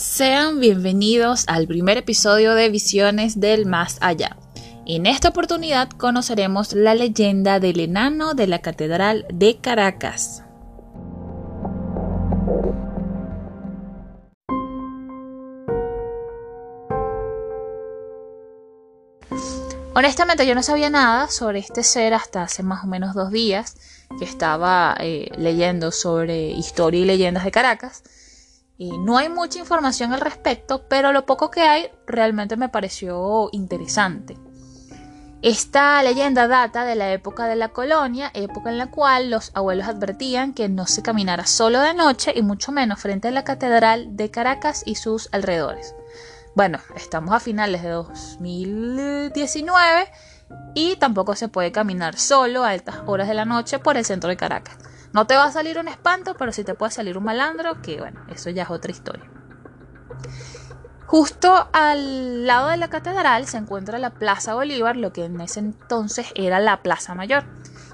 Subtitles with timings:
[0.00, 4.38] Sean bienvenidos al primer episodio de Visiones del Más Allá.
[4.86, 10.42] En esta oportunidad conoceremos la leyenda del enano de la Catedral de Caracas.
[19.94, 23.76] Honestamente yo no sabía nada sobre este ser hasta hace más o menos dos días
[24.18, 28.02] que estaba eh, leyendo sobre historia y leyendas de Caracas
[28.88, 34.38] no hay mucha información al respecto, pero lo poco que hay realmente me pareció interesante.
[35.42, 39.86] Esta leyenda data de la época de la colonia, época en la cual los abuelos
[39.86, 44.16] advertían que no se caminara solo de noche y mucho menos frente a la Catedral
[44.16, 45.94] de Caracas y sus alrededores.
[46.54, 50.10] Bueno, estamos a finales de 2019
[50.74, 54.28] y tampoco se puede caminar solo a altas horas de la noche por el centro
[54.28, 54.76] de Caracas.
[55.12, 57.98] No te va a salir un espanto, pero sí te puede salir un malandro, que
[57.98, 59.24] bueno, eso ya es otra historia.
[61.06, 65.58] Justo al lado de la catedral se encuentra la Plaza Bolívar, lo que en ese
[65.58, 67.44] entonces era la Plaza Mayor,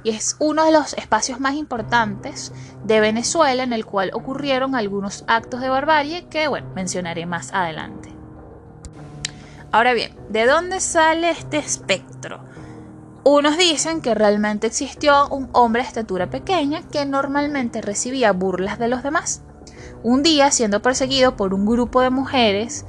[0.02, 2.52] y es uno de los espacios más importantes
[2.84, 8.12] de Venezuela en el cual ocurrieron algunos actos de barbarie que, bueno, mencionaré más adelante.
[9.72, 12.45] Ahora bien, ¿de dónde sale este espectro?
[13.28, 18.86] Unos dicen que realmente existió un hombre de estatura pequeña que normalmente recibía burlas de
[18.86, 19.42] los demás.
[20.04, 22.86] Un día, siendo perseguido por un grupo de mujeres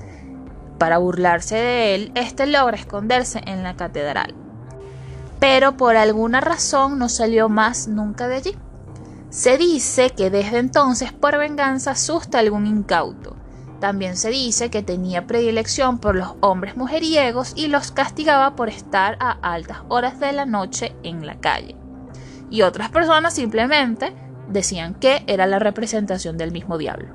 [0.77, 4.35] para burlarse de él, este logra esconderse en la catedral.
[5.39, 8.55] Pero por alguna razón no salió más nunca de allí.
[9.31, 13.36] Se dice que desde entonces por venganza asusta a algún incauto
[13.79, 19.17] también se dice que tenía predilección por los hombres mujeriegos y los castigaba por estar
[19.19, 21.75] a altas horas de la noche en la calle.
[22.49, 24.13] Y otras personas simplemente
[24.49, 27.09] decían que era la representación del mismo diablo.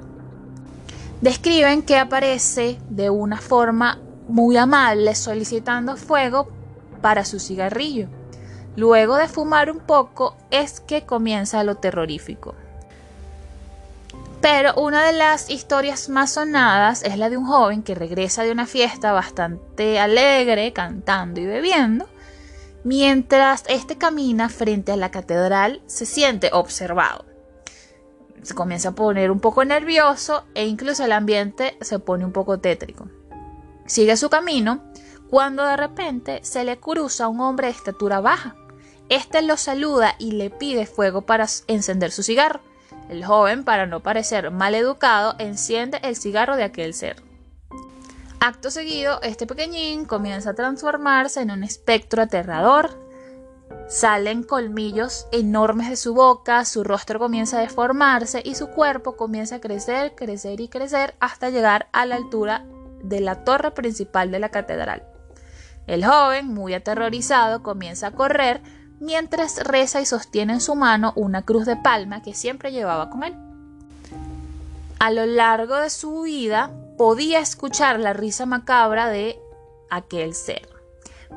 [1.21, 6.49] Describen que aparece de una forma muy amable solicitando fuego
[7.01, 8.09] para su cigarrillo.
[8.77, 12.55] Luego de fumar un poco es que comienza lo terrorífico.
[14.43, 18.51] Pero una de las historias más sonadas es la de un joven que regresa de
[18.51, 22.09] una fiesta bastante alegre, cantando y bebiendo.
[22.83, 27.25] Mientras este camina frente a la catedral, se siente observado.
[28.43, 32.59] Se comienza a poner un poco nervioso e incluso el ambiente se pone un poco
[32.59, 33.07] tétrico.
[33.87, 34.83] Sigue su camino
[35.31, 38.57] cuando de repente se le cruza un hombre de estatura baja.
[39.09, 42.72] Este lo saluda y le pide fuego para encender su cigarro.
[43.13, 47.23] El joven, para no parecer mal educado, enciende el cigarro de aquel ser.
[48.41, 52.99] Acto seguido, este pequeñín comienza a transformarse en un espectro aterrador.
[53.87, 59.57] Salen colmillos enormes de su boca, su rostro comienza a deformarse y su cuerpo comienza
[59.57, 62.65] a crecer, crecer y crecer hasta llegar a la altura
[63.03, 65.07] de la torre principal de la catedral.
[65.87, 68.63] El joven, muy aterrorizado, comienza a correr,
[69.03, 73.25] mientras reza y sostiene en su mano una cruz de palma que siempre llevaba con
[73.25, 73.35] él.
[75.01, 79.39] A lo largo de su vida podía escuchar la risa macabra de
[79.91, 80.69] aquel ser.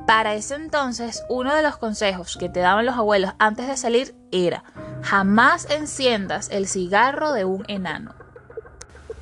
[0.06, 4.16] Para ese entonces, uno de los consejos que te daban los abuelos antes de salir
[4.32, 4.64] era
[5.02, 8.14] jamás enciendas el cigarro de un enano.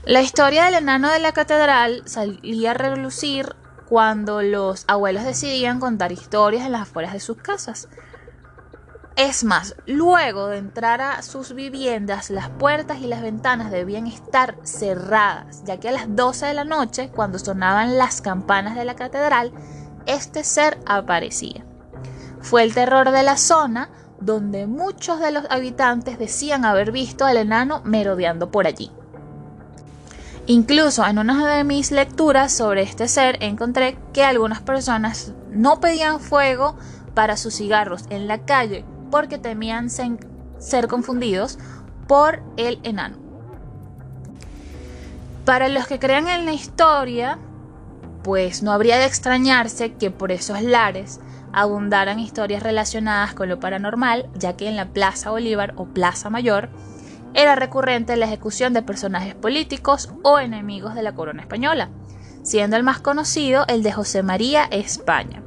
[0.03, 3.55] La historia del enano de la catedral salía a relucir
[3.87, 7.87] cuando los abuelos decidían contar historias en las afueras de sus casas.
[9.15, 14.57] Es más, luego de entrar a sus viviendas, las puertas y las ventanas debían estar
[14.63, 18.95] cerradas, ya que a las 12 de la noche, cuando sonaban las campanas de la
[18.95, 19.51] catedral,
[20.07, 21.63] este ser aparecía.
[22.41, 27.37] Fue el terror de la zona donde muchos de los habitantes decían haber visto al
[27.37, 28.89] enano merodeando por allí.
[30.47, 36.19] Incluso en una de mis lecturas sobre este ser encontré que algunas personas no pedían
[36.19, 36.75] fuego
[37.13, 41.59] para sus cigarros en la calle porque temían ser confundidos
[42.07, 43.17] por el enano.
[45.45, 47.37] Para los que crean en la historia,
[48.23, 51.19] pues no habría de extrañarse que por esos lares
[51.51, 56.69] abundaran historias relacionadas con lo paranormal, ya que en la Plaza Bolívar o Plaza Mayor
[57.35, 61.89] era recurrente la ejecución de personajes políticos o enemigos de la corona española,
[62.41, 65.42] siendo el más conocido el de José María España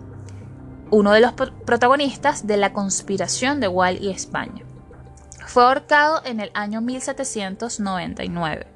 [0.91, 4.65] uno de los protagonistas de la conspiración de Wall y España.
[5.47, 8.67] Fue ahorcado en el año 1799.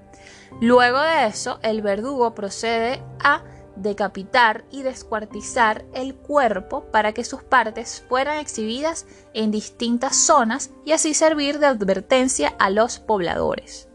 [0.60, 3.42] Luego de eso, el verdugo procede a
[3.76, 10.92] decapitar y descuartizar el cuerpo para que sus partes fueran exhibidas en distintas zonas y
[10.92, 13.90] así servir de advertencia a los pobladores.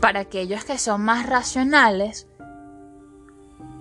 [0.00, 2.26] para aquellos que son más racionales,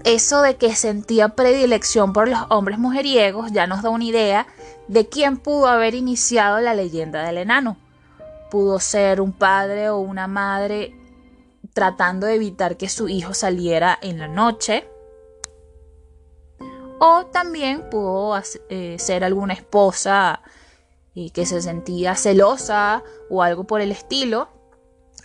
[0.04, 4.48] eso de que sentía predilección por los hombres mujeriegos ya nos da una idea
[4.88, 7.78] de quién pudo haber iniciado la leyenda del enano.
[8.50, 10.96] Pudo ser un padre o una madre
[11.74, 14.90] tratando de evitar que su hijo saliera en la noche.
[17.00, 20.42] O también pudo eh, ser alguna esposa
[21.34, 24.48] que se sentía celosa o algo por el estilo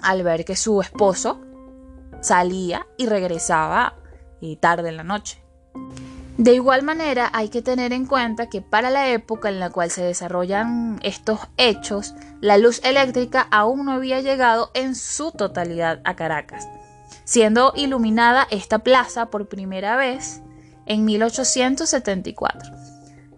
[0.03, 1.41] al ver que su esposo
[2.21, 3.95] salía y regresaba
[4.45, 5.43] eh, tarde en la noche.
[6.37, 9.91] De igual manera, hay que tener en cuenta que para la época en la cual
[9.91, 16.17] se desarrollan estos hechos, la luz eléctrica aún no había llegado en su totalidad a
[16.17, 16.69] Caracas,
[17.25, 20.43] siendo iluminada esta plaza por primera vez
[20.87, 22.73] en 1874.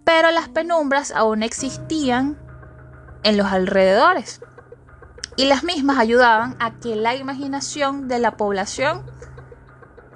[0.03, 2.37] Pero las penumbras aún existían
[3.23, 4.41] en los alrededores
[5.35, 9.05] y las mismas ayudaban a que la imaginación de la población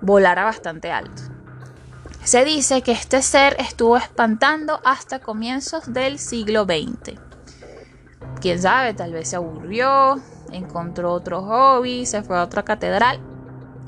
[0.01, 1.23] volara bastante alto.
[2.23, 7.17] Se dice que este ser estuvo espantando hasta comienzos del siglo XX.
[8.39, 10.19] Quién sabe, tal vez se aburrió,
[10.51, 13.19] encontró otro hobby, se fue a otra catedral.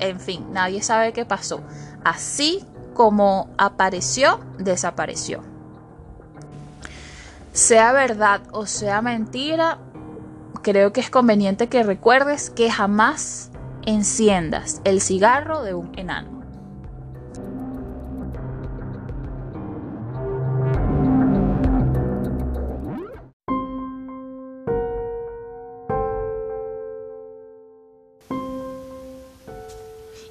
[0.00, 1.60] En fin, nadie sabe qué pasó.
[2.04, 5.42] Así como apareció, desapareció.
[7.52, 9.78] Sea verdad o sea mentira,
[10.62, 13.50] creo que es conveniente que recuerdes que jamás
[13.86, 16.34] enciendas el cigarro de un enano.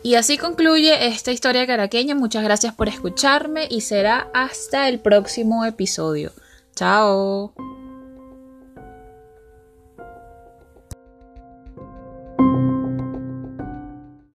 [0.04, 2.14] Y así concluye esta historia caraqueña.
[2.14, 6.34] Muchas gracias por escucharme y será hasta el próximo episodio.
[6.76, 7.54] Chao.